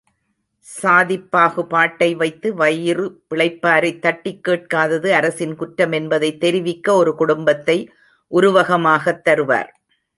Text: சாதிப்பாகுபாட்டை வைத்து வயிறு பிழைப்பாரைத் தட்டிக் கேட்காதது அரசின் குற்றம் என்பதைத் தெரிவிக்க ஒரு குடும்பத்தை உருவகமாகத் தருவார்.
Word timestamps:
சாதிப்பாகுபாட்டை 0.81 2.15
வைத்து 2.15 2.53
வயிறு 2.53 3.21
பிழைப்பாரைத் 3.29 3.99
தட்டிக் 3.99 4.43
கேட்காதது 4.43 5.13
அரசின் 5.13 5.55
குற்றம் 5.55 5.91
என்பதைத் 5.91 6.39
தெரிவிக்க 6.39 6.93
ஒரு 6.93 7.15
குடும்பத்தை 7.15 7.77
உருவகமாகத் 8.31 9.21
தருவார். 9.25 9.71